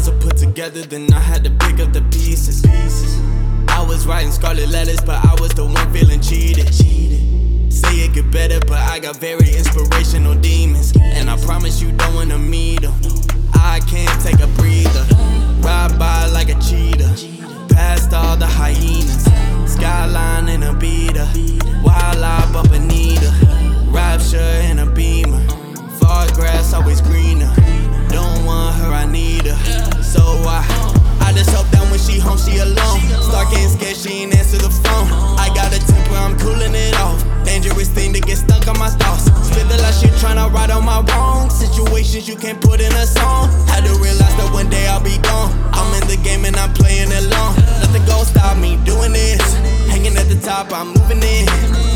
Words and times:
puzzle 0.00 0.18
put 0.18 0.36
together, 0.38 0.80
then 0.82 1.12
I 1.12 1.18
had 1.18 1.44
to 1.44 1.50
pick 1.50 1.78
up 1.78 1.92
the 1.92 2.00
pieces. 2.10 2.64
I 3.68 3.84
was 3.86 4.06
writing 4.06 4.32
scarlet 4.32 4.70
letters, 4.70 5.00
but 5.02 5.22
I 5.24 5.34
was 5.40 5.52
the 5.52 5.66
one 5.66 5.92
feeling 5.92 6.20
cheated. 6.20 6.72
Say 7.70 8.04
it 8.04 8.14
get 8.14 8.30
better, 8.30 8.60
but 8.60 8.78
I 8.78 8.98
got 8.98 9.16
very 9.16 9.39
situations 42.10 42.28
you 42.28 42.36
can't 42.36 42.60
put 42.60 42.80
in 42.80 42.92
a 42.92 43.06
song. 43.06 43.48
Had 43.68 43.84
to 43.84 43.94
realize 44.02 44.34
that 44.36 44.50
one 44.52 44.68
day 44.68 44.86
I'll 44.88 45.02
be 45.02 45.18
gone. 45.22 45.50
I'm 45.72 45.94
in 46.02 46.08
the 46.08 46.18
game 46.22 46.44
and 46.44 46.56
I'm 46.56 46.72
playing 46.72 47.10
it 47.10 47.24
long. 47.30 47.54
Nothing 47.78 48.04
gon' 48.06 48.24
stop 48.24 48.58
me 48.58 48.76
doing 48.84 49.12
this. 49.12 49.42
Hanging 49.86 50.16
at 50.16 50.26
the 50.28 50.38
top, 50.42 50.72
I'm 50.72 50.88
moving 50.88 51.22
in. 51.22 51.46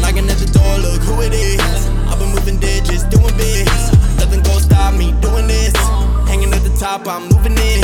Knocking 0.01 0.31
at 0.31 0.39
the 0.39 0.47
door, 0.55 0.79
look 0.79 1.03
who 1.03 1.21
it 1.23 1.35
is. 1.35 1.61
I've 2.07 2.19
been 2.19 2.31
moving 2.31 2.59
digits, 2.59 3.05
doing 3.11 3.35
bits. 3.37 3.91
Nothing 4.23 4.43
gon' 4.43 4.61
stop 4.61 4.95
me 4.95 5.13
doing 5.21 5.47
this. 5.47 5.75
Hanging 6.31 6.53
at 6.55 6.63
the 6.63 6.75
top, 6.79 7.07
I'm 7.09 7.27
moving 7.29 7.59
in. 7.59 7.83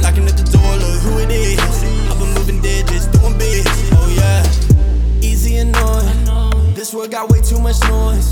Knocking 0.00 0.26
at 0.30 0.38
the 0.38 0.46
door, 0.54 0.70
look 0.78 1.00
who 1.02 1.18
it 1.18 1.30
is. 1.30 1.58
I've 2.06 2.18
been 2.18 2.32
moving 2.34 2.60
digits, 2.62 3.06
doing 3.10 3.36
bits. 3.38 3.70
Oh 3.98 4.06
yeah, 4.06 4.42
easy 5.20 5.56
and 5.56 5.74
annoying. 5.74 6.74
This 6.74 6.94
world 6.94 7.10
got 7.10 7.28
way 7.30 7.40
too 7.42 7.58
much 7.58 7.80
noise, 7.88 8.30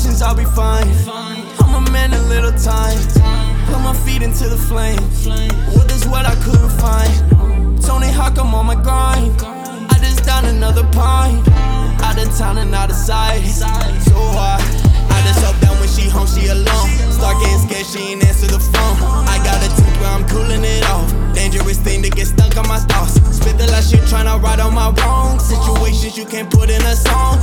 questions, 0.00 0.22
I'll 0.22 0.34
be 0.34 0.44
fine. 0.44 0.88
I'm 1.60 1.86
a 1.86 1.90
man 1.90 2.14
in 2.14 2.28
little 2.28 2.52
time. 2.52 2.96
Put 3.66 3.80
my 3.80 3.94
feet 4.04 4.22
into 4.22 4.48
the 4.48 4.56
flame. 4.56 4.98
What 5.76 5.92
is 5.92 6.08
what 6.08 6.24
I 6.24 6.34
couldn't 6.36 6.72
find? 6.80 7.12
Tony 7.82 8.10
Hawk, 8.10 8.38
I'm 8.38 8.54
on 8.54 8.66
my 8.66 8.76
grind. 8.76 9.36
I 9.92 9.96
just 10.00 10.24
down 10.24 10.46
another 10.46 10.84
pint. 10.92 11.46
Out 12.00 12.16
of 12.16 12.34
town 12.38 12.56
and 12.58 12.74
out 12.74 12.88
of 12.88 12.96
sight. 12.96 13.44
So 13.44 14.16
I, 14.16 14.56
I 15.10 15.20
just 15.26 15.44
hope 15.44 15.60
that 15.60 15.76
when 15.78 15.88
she 15.88 16.08
home, 16.08 16.26
she 16.26 16.48
alone. 16.48 16.88
Start 17.12 17.36
getting 17.42 17.60
scared, 17.68 17.86
she 17.86 18.12
ain't 18.12 18.24
answer 18.24 18.46
the 18.46 18.58
phone. 18.58 18.96
I 19.28 19.36
got 19.44 19.60
a 19.60 19.68
temper, 19.68 20.06
I'm 20.06 20.24
cooling 20.28 20.64
it 20.64 20.84
off. 20.88 21.12
Dangerous 21.34 21.78
thing 21.78 22.02
to 22.04 22.08
get 22.08 22.26
stuck 22.26 22.56
on 22.56 22.66
my 22.68 22.78
thoughts. 22.78 23.20
Spit 23.36 23.58
the 23.58 23.66
last 23.66 23.90
shit 23.90 24.00
tryna 24.08 24.40
right 24.40 24.60
on 24.60 24.72
my 24.72 24.90
wrong 25.02 25.38
situations 25.38 26.16
you 26.16 26.24
can't 26.24 26.50
put 26.50 26.70
in 26.70 26.80
a 26.80 26.96
song. 26.96 27.36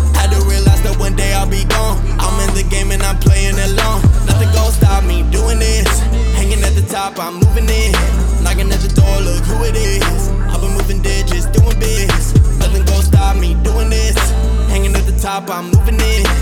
top, 6.98 7.20
I'm 7.20 7.36
moving 7.36 7.70
in. 7.70 7.92
Knocking 8.44 8.72
at 8.72 8.82
the 8.82 8.92
door, 9.00 9.18
look 9.22 9.44
who 9.46 9.64
it 9.66 9.76
is. 9.76 10.30
I've 10.50 10.62
been 10.62 10.74
moving 10.74 11.02
digits, 11.04 11.46
doing 11.46 11.78
bigs. 11.80 12.34
Nothing 12.58 12.86
gon' 12.86 13.04
stop 13.04 13.38
me 13.38 13.54
doing 13.62 13.90
this. 13.90 14.18
Hanging 14.72 14.96
at 14.96 15.06
the 15.06 15.16
top, 15.22 15.48
I'm 15.50 15.66
moving 15.70 16.00
in. 16.02 16.37